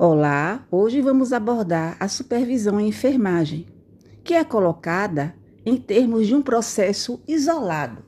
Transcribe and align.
Olá, 0.00 0.64
hoje 0.70 1.00
vamos 1.00 1.32
abordar 1.32 1.96
a 1.98 2.06
supervisão 2.06 2.78
em 2.78 2.86
enfermagem, 2.86 3.66
que 4.22 4.32
é 4.32 4.44
colocada 4.44 5.34
em 5.66 5.76
termos 5.76 6.28
de 6.28 6.36
um 6.36 6.40
processo 6.40 7.20
isolado. 7.26 8.04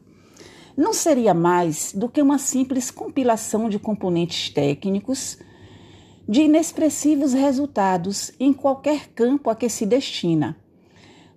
Não 0.76 0.92
seria 0.92 1.34
mais 1.34 1.92
do 1.92 2.08
que 2.08 2.22
uma 2.22 2.38
simples 2.38 2.92
compilação 2.92 3.68
de 3.68 3.76
componentes 3.76 4.50
técnicos 4.50 5.36
de 6.28 6.42
inexpressivos 6.42 7.32
resultados 7.32 8.30
em 8.38 8.52
qualquer 8.52 9.08
campo 9.08 9.50
a 9.50 9.56
que 9.56 9.68
se 9.68 9.84
destina. 9.84 10.56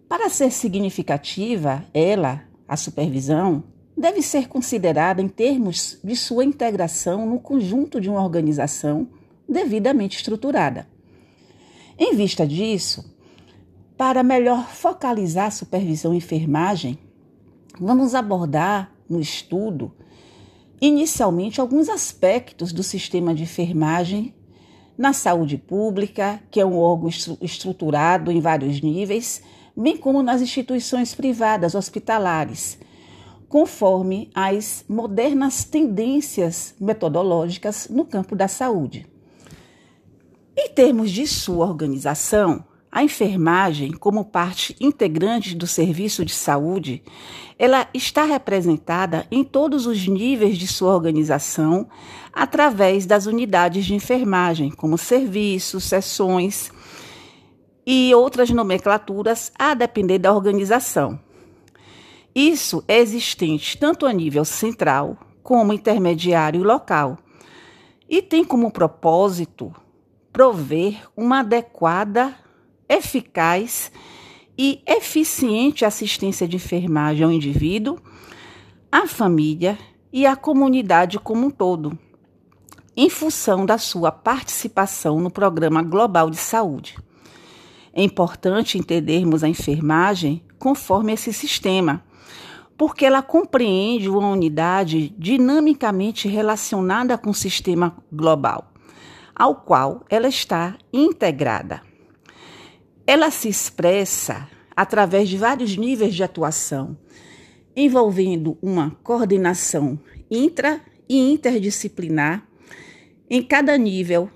Para 0.07 0.29
ser 0.29 0.51
significativa, 0.51 1.83
ela, 1.91 2.43
a 2.67 2.77
supervisão, 2.77 3.63
deve 3.97 4.21
ser 4.21 4.47
considerada 4.47 5.20
em 5.20 5.27
termos 5.27 5.99
de 6.04 6.15
sua 6.15 6.45
integração 6.45 7.25
no 7.25 7.39
conjunto 7.39 7.99
de 7.99 8.07
uma 8.07 8.21
organização 8.21 9.07
devidamente 9.54 10.17
estruturada. 10.17 10.88
Em 11.98 12.16
vista 12.16 12.45
disso, 12.45 13.13
para 13.95 14.23
melhor 14.23 14.67
focalizar 14.67 15.48
a 15.48 15.52
supervisão 15.52 16.13
e 16.13 16.17
enfermagem, 16.17 16.98
vamos 17.79 18.16
abordar 18.16 18.91
no 19.07 19.20
estudo 19.20 19.93
inicialmente 20.81 21.62
alguns 21.62 21.88
aspectos 21.88 22.73
do 22.73 22.84
sistema 22.84 23.34
de 23.34 23.43
enfermagem 23.43 24.34
na 24.98 25.13
saúde 25.13 25.57
pública, 25.57 26.41
que 26.51 26.59
é 26.59 26.65
um 26.65 26.77
órgão 26.77 27.09
estruturado 27.41 28.31
em 28.31 28.41
vários 28.41 28.81
níveis, 28.81 29.41
bem 29.76 29.95
como 29.95 30.21
nas 30.21 30.41
instituições 30.41 31.15
privadas 31.15 31.73
hospitalares, 31.73 32.77
conforme 33.48 34.29
as 34.35 34.84
modernas 34.90 35.63
tendências 35.63 36.76
metodológicas 36.79 37.88
no 37.90 38.04
campo 38.04 38.35
da 38.35 38.48
saúde. 38.48 39.12
Em 40.66 40.70
termos 40.70 41.12
de 41.12 41.27
sua 41.27 41.66
organização, 41.66 42.63
a 42.90 43.04
enfermagem, 43.04 43.91
como 43.91 44.24
parte 44.24 44.74
integrante 44.79 45.54
do 45.55 45.68
serviço 45.68 46.24
de 46.24 46.34
saúde, 46.34 47.04
ela 47.60 47.85
está 47.93 48.24
representada 48.24 49.27
em 49.29 49.43
todos 49.43 49.85
os 49.85 50.07
níveis 50.07 50.57
de 50.57 50.65
sua 50.65 50.96
organização 50.96 51.90
através 52.32 53.05
das 53.05 53.26
unidades 53.26 53.84
de 53.84 53.93
enfermagem, 53.93 54.71
como 54.71 54.98
serviços, 54.98 55.84
sessões 55.84 56.71
e 57.85 58.15
outras 58.15 58.49
nomenclaturas 58.49 59.52
a 59.59 59.74
depender 59.74 60.18
da 60.18 60.34
organização. 60.34 61.20
Isso 62.34 62.82
é 62.87 62.99
existente 62.99 63.77
tanto 63.77 64.06
a 64.06 64.13
nível 64.13 64.46
central 64.46 65.18
como 65.44 65.74
intermediário 65.74 66.62
e 66.62 66.63
local, 66.63 67.18
e 68.07 68.22
tem 68.22 68.46
como 68.46 68.72
propósito 68.72 69.75
prover 70.34 71.00
uma 71.16 71.41
adequada, 71.41 72.34
eficaz 72.89 73.91
e 74.57 74.81
eficiente 74.88 75.85
assistência 75.85 76.47
de 76.47 76.56
enfermagem 76.56 77.23
ao 77.23 77.31
indivíduo, 77.31 78.00
à 78.91 79.06
família 79.06 79.78
e 80.12 80.25
à 80.25 80.35
comunidade 80.35 81.19
como 81.19 81.45
um 81.45 81.51
todo, 81.51 81.97
em 82.97 83.12
função 83.12 83.63
da 83.63 83.78
sua 83.78 84.12
participação 84.12 85.19
no 85.19 85.29
Programa 85.29 85.84
Global 85.84 86.31
de 86.31 86.38
Saúde. 86.38 86.97
É 87.94 88.03
importante 88.03 88.78
entendermos 88.78 89.44
a 89.44 89.47
enfermagem 89.47 90.44
conforme 90.57 91.13
esse 91.13 91.31
sistema, 91.31 92.03
porque 92.75 93.06
ela 93.06 93.22
compreende 93.22 94.09
uma 94.09 94.29
unidade 94.29 95.13
dinamicamente 95.16 96.28
relacionada 96.28 97.19
com 97.19 97.29
o 97.29 97.35
sistema 97.35 97.95
global 98.12 98.72
ao 99.35 99.56
qual 99.56 100.06
ela 100.09 100.28
está 100.28 100.78
integrada. 100.91 101.81
Ela 103.06 103.31
se 103.31 103.50
expressa 103.50 104.47
através 104.75 105.29
de 105.29 105.38
vários 105.38 105.75
níveis 105.75 106.16
de 106.16 106.24
atuação, 106.24 106.97
envolvendo 107.75 108.58
uma 108.62 108.91
coordenação 109.03 110.00
intra 110.30 110.81
e 111.08 111.18
interdisciplinar 111.18 112.47
em 113.30 113.41
cada 113.41 113.78
nível 113.78 114.30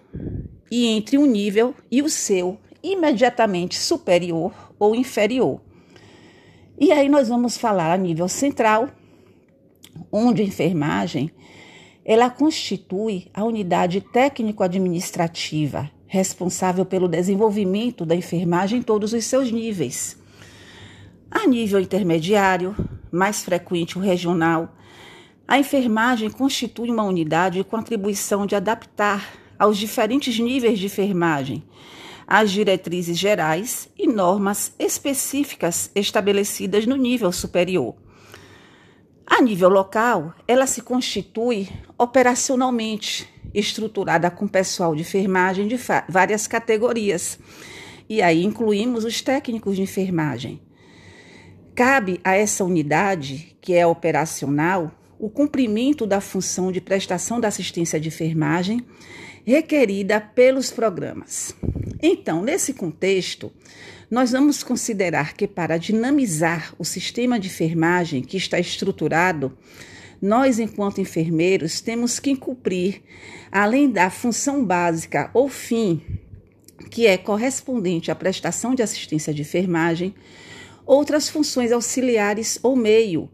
e 0.69 0.87
entre 0.87 1.17
um 1.17 1.25
nível 1.25 1.73
e 1.89 2.01
o 2.01 2.09
seu 2.09 2.57
imediatamente 2.83 3.77
superior 3.77 4.53
ou 4.79 4.95
inferior. 4.95 5.61
E 6.79 6.91
aí 6.91 7.09
nós 7.09 7.27
vamos 7.27 7.57
falar 7.57 7.93
a 7.93 7.97
nível 7.97 8.27
central, 8.27 8.89
onde 10.11 10.41
a 10.41 10.45
enfermagem 10.45 11.31
ela 12.07 12.29
constitui 12.29 13.27
a 13.33 13.43
unidade 13.43 13.99
técnico-administrativa 13.99 15.91
responsável 16.07 16.85
pelo 16.85 17.05
desenvolvimento 17.05 18.05
da 18.05 18.15
enfermagem 18.15 18.79
em 18.79 18.81
todos 18.81 19.11
os 19.11 19.25
seus 19.25 19.51
níveis. 19.51 20.17
A 21.29 21.45
nível 21.45 21.81
intermediário, 21.81 22.73
mais 23.11 23.43
frequente 23.43 23.97
o 23.97 24.01
regional, 24.01 24.73
a 25.45 25.59
enfermagem 25.59 26.29
constitui 26.29 26.89
uma 26.89 27.03
unidade 27.03 27.61
com 27.65 27.75
atribuição 27.75 28.45
de 28.45 28.55
adaptar 28.55 29.33
aos 29.59 29.77
diferentes 29.77 30.39
níveis 30.39 30.79
de 30.79 30.85
enfermagem 30.85 31.61
as 32.25 32.51
diretrizes 32.51 33.17
gerais 33.17 33.89
e 33.97 34.05
normas 34.05 34.73
específicas 34.77 35.89
estabelecidas 35.95 36.85
no 36.85 36.97
nível 36.97 37.31
superior. 37.31 37.95
A 39.29 39.41
nível 39.41 39.67
local, 39.67 40.33
ela 40.47 40.65
se 40.65 40.81
constitui 40.81 41.67
operacionalmente 41.97 43.27
estruturada 43.53 44.31
com 44.31 44.47
pessoal 44.47 44.95
de 44.95 45.01
enfermagem 45.01 45.67
de 45.67 45.77
várias 46.07 46.47
categorias. 46.47 47.37
E 48.07 48.21
aí 48.21 48.43
incluímos 48.43 49.03
os 49.03 49.21
técnicos 49.21 49.75
de 49.75 49.81
enfermagem. 49.81 50.61
Cabe 51.75 52.21
a 52.23 52.35
essa 52.35 52.63
unidade, 52.63 53.55
que 53.59 53.73
é 53.73 53.85
operacional, 53.85 54.91
o 55.19 55.29
cumprimento 55.29 56.07
da 56.07 56.21
função 56.21 56.71
de 56.71 56.79
prestação 56.79 57.39
da 57.39 57.49
assistência 57.49 57.99
de 57.99 58.07
enfermagem 58.07 58.85
requerida 59.45 60.21
pelos 60.21 60.71
programas. 60.71 61.53
Então, 62.01 62.43
nesse 62.43 62.73
contexto, 62.73 63.51
nós 64.09 64.31
vamos 64.31 64.63
considerar 64.63 65.33
que 65.33 65.47
para 65.47 65.77
dinamizar 65.77 66.73
o 66.77 66.85
sistema 66.85 67.39
de 67.39 67.47
enfermagem 67.47 68.21
que 68.21 68.37
está 68.37 68.59
estruturado, 68.59 69.57
nós, 70.21 70.59
enquanto 70.59 71.01
enfermeiros, 71.01 71.81
temos 71.81 72.19
que 72.19 72.35
cumprir, 72.35 73.01
além 73.51 73.89
da 73.89 74.09
função 74.09 74.63
básica 74.63 75.29
ou 75.33 75.49
fim, 75.49 76.01
que 76.89 77.05
é 77.05 77.17
correspondente 77.17 78.11
à 78.11 78.15
prestação 78.15 78.73
de 78.73 78.81
assistência 78.81 79.33
de 79.33 79.41
enfermagem, 79.41 80.15
outras 80.85 81.29
funções 81.29 81.71
auxiliares 81.71 82.59
ou 82.63 82.75
meio, 82.75 83.29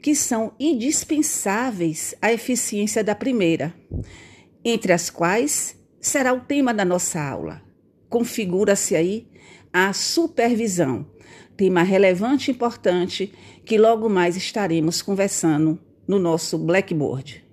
que 0.00 0.14
são 0.14 0.52
indispensáveis 0.58 2.14
à 2.22 2.32
eficiência 2.32 3.02
da 3.02 3.14
primeira, 3.14 3.74
entre 4.64 4.92
as 4.92 5.10
quais 5.10 5.76
será 6.00 6.32
o 6.32 6.40
tema 6.40 6.72
da 6.72 6.84
nossa 6.84 7.20
aula. 7.20 7.65
Configura-se 8.16 8.96
aí 8.96 9.28
a 9.70 9.92
supervisão, 9.92 11.04
tema 11.54 11.82
relevante 11.82 12.50
e 12.50 12.54
importante 12.54 13.30
que 13.62 13.76
logo 13.76 14.08
mais 14.08 14.38
estaremos 14.38 15.02
conversando 15.02 15.78
no 16.08 16.18
nosso 16.18 16.56
Blackboard. 16.56 17.45